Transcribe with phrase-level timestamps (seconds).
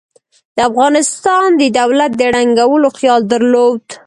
[0.55, 3.81] د افغانستان د دولت د ړنګولو خیال درلود.